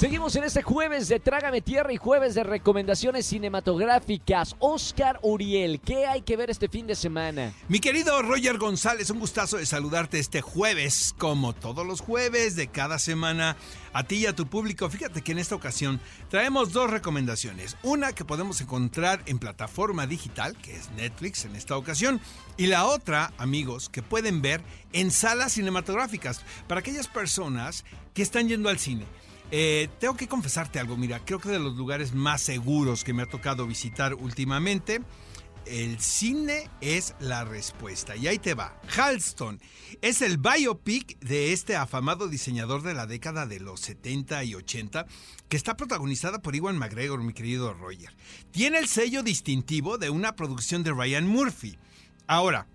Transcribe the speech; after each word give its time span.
Seguimos 0.00 0.34
en 0.34 0.44
este 0.44 0.62
jueves 0.62 1.08
de 1.08 1.20
Trágame 1.20 1.60
Tierra 1.60 1.92
y 1.92 1.98
jueves 1.98 2.34
de 2.34 2.42
recomendaciones 2.42 3.26
cinematográficas. 3.26 4.56
Oscar 4.58 5.20
Uriel, 5.20 5.78
¿qué 5.78 6.06
hay 6.06 6.22
que 6.22 6.38
ver 6.38 6.48
este 6.48 6.70
fin 6.70 6.86
de 6.86 6.94
semana? 6.94 7.52
Mi 7.68 7.80
querido 7.80 8.22
Roger 8.22 8.56
González, 8.56 9.10
un 9.10 9.18
gustazo 9.18 9.58
de 9.58 9.66
saludarte 9.66 10.18
este 10.18 10.40
jueves, 10.40 11.14
como 11.18 11.54
todos 11.54 11.86
los 11.86 12.00
jueves 12.00 12.56
de 12.56 12.68
cada 12.68 12.98
semana, 12.98 13.58
a 13.92 14.04
ti 14.04 14.16
y 14.16 14.26
a 14.26 14.34
tu 14.34 14.46
público. 14.46 14.88
Fíjate 14.88 15.20
que 15.20 15.32
en 15.32 15.38
esta 15.38 15.54
ocasión 15.54 16.00
traemos 16.30 16.72
dos 16.72 16.90
recomendaciones. 16.90 17.76
Una 17.82 18.14
que 18.14 18.24
podemos 18.24 18.62
encontrar 18.62 19.20
en 19.26 19.38
plataforma 19.38 20.06
digital, 20.06 20.56
que 20.56 20.76
es 20.76 20.90
Netflix 20.92 21.44
en 21.44 21.56
esta 21.56 21.76
ocasión, 21.76 22.22
y 22.56 22.68
la 22.68 22.86
otra, 22.86 23.34
amigos, 23.36 23.90
que 23.90 24.02
pueden 24.02 24.40
ver 24.40 24.62
en 24.94 25.10
salas 25.10 25.52
cinematográficas 25.52 26.40
para 26.68 26.80
aquellas 26.80 27.06
personas 27.06 27.84
que 28.14 28.22
están 28.22 28.48
yendo 28.48 28.70
al 28.70 28.78
cine. 28.78 29.04
Eh, 29.50 29.88
tengo 29.98 30.16
que 30.16 30.28
confesarte 30.28 30.78
algo, 30.78 30.96
mira, 30.96 31.24
creo 31.24 31.40
que 31.40 31.48
de 31.48 31.58
los 31.58 31.76
lugares 31.76 32.14
más 32.14 32.40
seguros 32.40 33.02
que 33.02 33.12
me 33.12 33.22
ha 33.22 33.26
tocado 33.26 33.66
visitar 33.66 34.14
últimamente, 34.14 35.00
el 35.66 36.00
cine 36.00 36.68
es 36.80 37.14
la 37.20 37.44
respuesta. 37.44 38.16
Y 38.16 38.28
ahí 38.28 38.38
te 38.38 38.54
va. 38.54 38.80
Halston 38.96 39.60
es 40.02 40.22
el 40.22 40.38
biopic 40.38 41.18
de 41.20 41.52
este 41.52 41.76
afamado 41.76 42.28
diseñador 42.28 42.82
de 42.82 42.94
la 42.94 43.06
década 43.06 43.46
de 43.46 43.60
los 43.60 43.80
70 43.80 44.44
y 44.44 44.54
80, 44.54 45.06
que 45.48 45.56
está 45.56 45.76
protagonizada 45.76 46.40
por 46.40 46.54
Iwan 46.56 46.78
McGregor, 46.78 47.22
mi 47.22 47.32
querido 47.32 47.74
Roger. 47.74 48.14
Tiene 48.50 48.78
el 48.78 48.88
sello 48.88 49.22
distintivo 49.22 49.98
de 49.98 50.10
una 50.10 50.36
producción 50.36 50.82
de 50.82 50.92
Ryan 50.92 51.26
Murphy. 51.26 51.78
Ahora, 52.26 52.66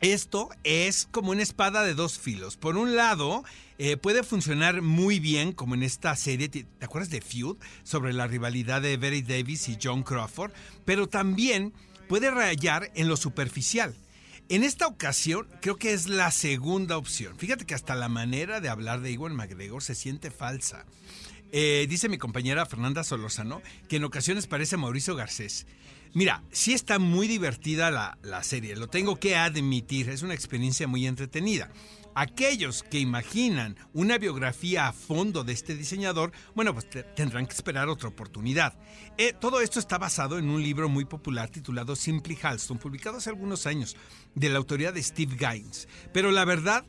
esto 0.00 0.50
es 0.64 1.08
como 1.10 1.30
una 1.30 1.42
espada 1.42 1.82
de 1.82 1.94
dos 1.94 2.18
filos. 2.18 2.56
Por 2.56 2.76
un 2.76 2.96
lado, 2.96 3.44
eh, 3.78 3.96
puede 3.96 4.22
funcionar 4.22 4.82
muy 4.82 5.20
bien, 5.20 5.52
como 5.52 5.74
en 5.74 5.82
esta 5.82 6.14
serie, 6.16 6.48
¿te 6.48 6.66
acuerdas 6.80 7.10
de 7.10 7.20
Feud? 7.20 7.56
Sobre 7.82 8.12
la 8.12 8.26
rivalidad 8.26 8.82
de 8.82 8.96
Betty 8.96 9.22
Davis 9.22 9.68
y 9.68 9.78
John 9.82 10.02
Crawford, 10.02 10.52
pero 10.84 11.08
también 11.08 11.72
puede 12.08 12.30
rayar 12.30 12.90
en 12.94 13.08
lo 13.08 13.16
superficial. 13.16 13.94
En 14.48 14.62
esta 14.62 14.86
ocasión, 14.86 15.48
creo 15.60 15.76
que 15.76 15.92
es 15.92 16.08
la 16.08 16.30
segunda 16.30 16.98
opción. 16.98 17.36
Fíjate 17.36 17.64
que 17.64 17.74
hasta 17.74 17.96
la 17.96 18.08
manera 18.08 18.60
de 18.60 18.68
hablar 18.68 19.00
de 19.00 19.10
Iwan 19.10 19.34
McGregor 19.34 19.82
se 19.82 19.96
siente 19.96 20.30
falsa. 20.30 20.84
Eh, 21.52 21.86
dice 21.88 22.08
mi 22.08 22.18
compañera 22.18 22.66
Fernanda 22.66 23.04
Solórzano 23.04 23.62
que 23.88 23.96
en 23.96 24.04
ocasiones 24.04 24.46
parece 24.46 24.76
Mauricio 24.76 25.14
Garcés. 25.14 25.66
Mira, 26.12 26.42
sí 26.50 26.72
está 26.72 26.98
muy 26.98 27.28
divertida 27.28 27.90
la, 27.90 28.18
la, 28.22 28.42
serie, 28.42 28.76
lo 28.76 28.88
tengo 28.88 29.20
que 29.20 29.36
admitir, 29.36 30.08
es 30.08 30.22
una 30.22 30.34
experiencia 30.34 30.86
muy 30.88 31.06
entretenida. 31.06 31.70
Aquellos 32.18 32.82
que 32.82 32.98
imaginan 32.98 33.76
una 33.92 34.16
biografía 34.16 34.88
a 34.88 34.94
fondo 34.94 35.44
de 35.44 35.52
este 35.52 35.76
diseñador, 35.76 36.32
bueno, 36.54 36.72
pues 36.72 36.88
tendrán 37.14 37.46
que 37.46 37.52
esperar 37.52 37.90
otra 37.90 38.08
oportunidad. 38.08 38.72
Eh, 39.18 39.34
todo 39.38 39.60
esto 39.60 39.78
está 39.78 39.98
basado 39.98 40.38
en 40.38 40.48
un 40.48 40.62
libro 40.62 40.88
muy 40.88 41.04
popular 41.04 41.50
titulado 41.50 41.94
Simply 41.94 42.38
Halston, 42.40 42.78
publicado 42.78 43.18
hace 43.18 43.28
algunos 43.28 43.66
años, 43.66 43.98
de 44.34 44.48
la 44.48 44.56
autoría 44.56 44.92
de 44.92 45.02
Steve 45.02 45.36
Gaines. 45.36 45.88
Pero 46.14 46.30
la 46.30 46.46
verdad 46.46 46.86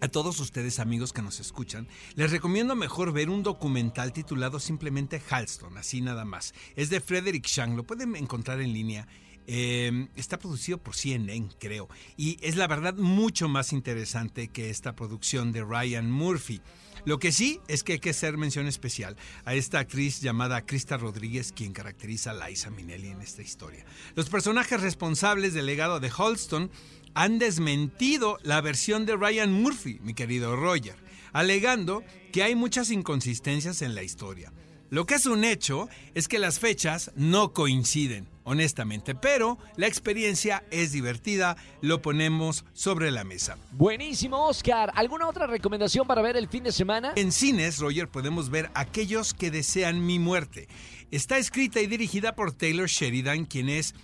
a 0.00 0.08
todos 0.08 0.40
ustedes 0.40 0.78
amigos 0.78 1.12
que 1.12 1.22
nos 1.22 1.40
escuchan, 1.40 1.86
les 2.14 2.30
recomiendo 2.30 2.74
mejor 2.74 3.12
ver 3.12 3.30
un 3.30 3.42
documental 3.42 4.12
titulado 4.12 4.58
simplemente 4.58 5.22
Halston, 5.28 5.76
así 5.76 6.00
nada 6.00 6.24
más. 6.24 6.54
Es 6.76 6.90
de 6.90 7.00
Frederick 7.00 7.46
Shang, 7.46 7.76
lo 7.76 7.84
pueden 7.84 8.16
encontrar 8.16 8.60
en 8.60 8.72
línea. 8.72 9.06
Eh, 9.46 10.08
está 10.16 10.38
producido 10.38 10.78
por 10.78 10.94
CNN, 10.94 11.48
creo, 11.58 11.88
y 12.16 12.38
es 12.40 12.56
la 12.56 12.66
verdad 12.66 12.94
mucho 12.94 13.48
más 13.48 13.72
interesante 13.72 14.48
que 14.48 14.70
esta 14.70 14.94
producción 14.94 15.52
de 15.52 15.64
Ryan 15.64 16.10
Murphy. 16.10 16.60
Lo 17.04 17.18
que 17.18 17.32
sí 17.32 17.60
es 17.68 17.82
que 17.82 17.94
hay 17.94 17.98
que 17.98 18.10
hacer 18.10 18.36
mención 18.36 18.66
especial 18.66 19.16
a 19.44 19.54
esta 19.54 19.78
actriz 19.78 20.20
llamada 20.20 20.66
Krista 20.66 20.96
Rodríguez, 20.96 21.52
quien 21.52 21.72
caracteriza 21.72 22.30
a 22.32 22.48
Liza 22.48 22.70
Minnelli 22.70 23.08
en 23.08 23.22
esta 23.22 23.42
historia. 23.42 23.84
Los 24.14 24.28
personajes 24.28 24.80
responsables 24.80 25.54
del 25.54 25.66
legado 25.66 26.00
de 26.00 26.10
Halston 26.10 26.70
han 27.14 27.38
desmentido 27.38 28.38
la 28.42 28.60
versión 28.60 29.06
de 29.06 29.16
Ryan 29.16 29.52
Murphy, 29.52 29.98
mi 30.02 30.14
querido 30.14 30.56
Roger, 30.56 30.96
alegando 31.32 32.04
que 32.32 32.42
hay 32.42 32.54
muchas 32.54 32.90
inconsistencias 32.90 33.82
en 33.82 33.94
la 33.94 34.02
historia. 34.02 34.52
Lo 34.90 35.06
que 35.06 35.14
es 35.14 35.26
un 35.26 35.44
hecho 35.44 35.88
es 36.14 36.28
que 36.28 36.38
las 36.38 36.58
fechas 36.58 37.12
no 37.14 37.52
coinciden, 37.52 38.28
honestamente, 38.50 39.14
pero 39.14 39.58
la 39.76 39.86
experiencia 39.86 40.64
es 40.72 40.90
divertida, 40.90 41.56
lo 41.82 42.02
ponemos 42.02 42.64
sobre 42.72 43.12
la 43.12 43.22
mesa. 43.22 43.56
Buenísimo, 43.70 44.48
Oscar. 44.48 44.90
¿Alguna 44.96 45.28
otra 45.28 45.46
recomendación 45.46 46.04
para 46.04 46.20
ver 46.20 46.36
el 46.36 46.48
fin 46.48 46.64
de 46.64 46.72
semana? 46.72 47.12
En 47.14 47.30
cines, 47.30 47.78
Roger, 47.78 48.08
podemos 48.08 48.50
ver 48.50 48.68
Aquellos 48.74 49.34
que 49.34 49.52
desean 49.52 50.04
mi 50.04 50.18
muerte. 50.18 50.68
Está 51.12 51.38
escrita 51.38 51.80
y 51.80 51.86
dirigida 51.86 52.34
por 52.34 52.52
Taylor 52.52 52.88
Sheridan, 52.88 53.44
quien 53.44 53.68
es 53.68 53.94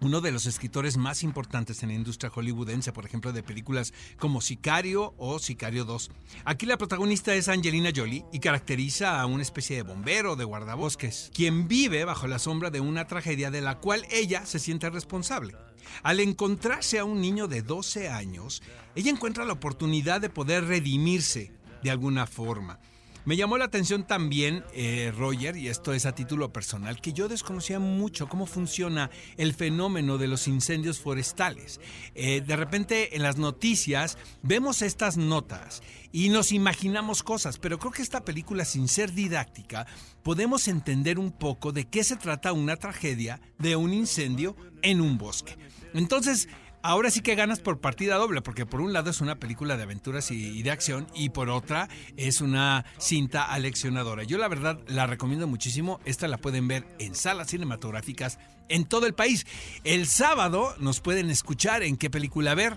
uno 0.00 0.20
de 0.20 0.30
los 0.30 0.46
escritores 0.46 0.96
más 0.96 1.22
importantes 1.22 1.82
en 1.82 1.88
la 1.88 1.94
industria 1.94 2.30
hollywoodense, 2.30 2.92
por 2.92 3.04
ejemplo, 3.04 3.32
de 3.32 3.42
películas 3.42 3.92
como 4.18 4.40
Sicario 4.40 5.14
o 5.18 5.38
Sicario 5.38 5.84
2. 5.84 6.10
Aquí 6.44 6.66
la 6.66 6.78
protagonista 6.78 7.34
es 7.34 7.48
Angelina 7.48 7.90
Jolie 7.94 8.24
y 8.32 8.38
caracteriza 8.38 9.20
a 9.20 9.26
una 9.26 9.42
especie 9.42 9.76
de 9.76 9.82
bombero 9.82 10.36
de 10.36 10.44
guardabosques, 10.44 11.30
quien 11.34 11.68
vive 11.68 12.04
bajo 12.04 12.26
la 12.26 12.38
sombra 12.38 12.70
de 12.70 12.80
una 12.80 13.06
tragedia 13.06 13.50
de 13.50 13.60
la 13.60 13.78
cual 13.78 14.06
ella 14.10 14.46
se 14.46 14.58
siente 14.58 14.88
responsable. 14.90 15.54
Al 16.02 16.20
encontrarse 16.20 16.98
a 16.98 17.04
un 17.04 17.20
niño 17.20 17.48
de 17.48 17.62
12 17.62 18.08
años, 18.08 18.62
ella 18.94 19.10
encuentra 19.10 19.44
la 19.44 19.54
oportunidad 19.54 20.20
de 20.20 20.30
poder 20.30 20.64
redimirse 20.64 21.52
de 21.82 21.90
alguna 21.90 22.26
forma. 22.26 22.78
Me 23.28 23.36
llamó 23.36 23.58
la 23.58 23.66
atención 23.66 24.06
también, 24.06 24.64
eh, 24.72 25.12
Roger, 25.14 25.54
y 25.54 25.68
esto 25.68 25.92
es 25.92 26.06
a 26.06 26.14
título 26.14 26.50
personal, 26.50 26.98
que 26.98 27.12
yo 27.12 27.28
desconocía 27.28 27.78
mucho 27.78 28.26
cómo 28.26 28.46
funciona 28.46 29.10
el 29.36 29.52
fenómeno 29.52 30.16
de 30.16 30.28
los 30.28 30.48
incendios 30.48 30.98
forestales. 30.98 31.78
Eh, 32.14 32.40
de 32.40 32.56
repente 32.56 33.16
en 33.16 33.22
las 33.22 33.36
noticias 33.36 34.16
vemos 34.42 34.80
estas 34.80 35.18
notas 35.18 35.82
y 36.10 36.30
nos 36.30 36.52
imaginamos 36.52 37.22
cosas, 37.22 37.58
pero 37.58 37.78
creo 37.78 37.92
que 37.92 38.00
esta 38.00 38.24
película, 38.24 38.64
sin 38.64 38.88
ser 38.88 39.12
didáctica, 39.12 39.86
podemos 40.22 40.66
entender 40.66 41.18
un 41.18 41.30
poco 41.30 41.70
de 41.70 41.86
qué 41.86 42.04
se 42.04 42.16
trata 42.16 42.54
una 42.54 42.76
tragedia 42.76 43.42
de 43.58 43.76
un 43.76 43.92
incendio 43.92 44.56
en 44.80 45.02
un 45.02 45.18
bosque. 45.18 45.58
Entonces, 45.92 46.48
ahora 46.82 47.10
sí 47.10 47.20
que 47.20 47.34
ganas 47.34 47.60
por 47.60 47.80
partida 47.80 48.16
doble, 48.16 48.42
porque 48.42 48.66
por 48.66 48.80
un 48.80 48.92
lado 48.92 49.10
es 49.10 49.20
una 49.20 49.36
película 49.36 49.76
de 49.76 49.82
aventuras 49.82 50.30
y, 50.30 50.62
de 50.62 50.70
acción 50.70 51.06
y 51.14 51.30
por 51.30 51.50
otra 51.50 51.88
es 52.16 52.40
una 52.40 52.84
cinta 52.98 53.44
aleccionadora. 53.44 54.24
Yo 54.24 54.38
la 54.38 54.48
verdad 54.48 54.78
la 54.86 55.06
recomiendo 55.06 55.46
muchísimo. 55.46 56.00
Esta 56.04 56.28
la 56.28 56.38
pueden 56.38 56.68
ver 56.68 56.84
en 56.98 57.14
salas 57.14 57.48
cinematográficas 57.48 58.38
en 58.68 58.84
todo 58.84 59.06
el 59.06 59.14
país. 59.14 59.46
El 59.84 60.06
sábado 60.06 60.74
nos 60.78 61.00
pueden 61.00 61.30
escuchar 61.30 61.82
en 61.82 61.96
qué 61.96 62.10
película 62.10 62.54
ver 62.54 62.76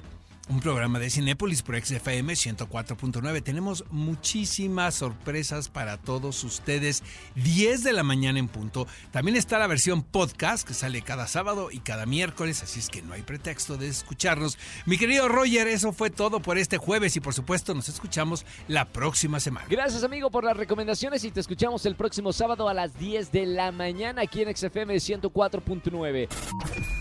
un 0.52 0.60
programa 0.60 1.00
de 1.00 1.10
Cinépolis 1.10 1.62
por 1.62 1.82
XFM 1.82 2.34
104.9. 2.34 3.42
Tenemos 3.42 3.86
muchísimas 3.90 4.96
sorpresas 4.96 5.70
para 5.70 5.98
todos 5.98 6.44
ustedes. 6.44 7.04
10 7.36 7.84
de 7.84 7.94
la 7.94 8.04
mañana 8.04 8.38
en 8.38 8.50
punto. 8.50 8.86
También 9.12 9.38
está 9.38 9.58
la 9.58 9.68
versión 9.68 10.04
podcast 10.04 10.68
que 10.68 10.74
sale 10.74 11.02
cada 11.04 11.28
sábado 11.28 11.70
y 11.72 11.80
cada 11.80 12.06
miércoles, 12.06 12.64
así 12.64 12.80
es 12.80 12.90
que 12.90 13.02
no 13.02 13.14
hay 13.14 13.22
pretexto 13.22 13.78
de 13.78 13.88
escucharnos. 13.88 14.58
Mi 14.86 14.98
querido 14.98 15.30
Roger, 15.30 15.70
eso 15.70 15.94
fue 15.94 16.10
todo 16.10 16.42
por 16.42 16.58
este 16.58 16.78
jueves 16.78 17.16
y 17.16 17.22
por 17.22 17.34
supuesto 17.34 17.74
nos 17.74 17.88
escuchamos 17.88 18.46
la 18.68 18.86
próxima 18.86 19.40
semana. 19.40 19.68
Gracias 19.70 20.04
amigo 20.04 20.32
por 20.32 20.44
las 20.44 20.58
recomendaciones 20.58 21.24
y 21.24 21.32
te 21.32 21.40
escuchamos 21.40 21.86
el 21.86 21.96
próximo 21.96 22.34
sábado 22.34 22.68
a 22.68 22.74
las 22.74 22.98
10 23.00 23.32
de 23.32 23.46
la 23.46 23.72
mañana 23.72 24.24
aquí 24.24 24.42
en 24.42 24.56
XFM 24.56 24.96
104.9. 24.96 27.01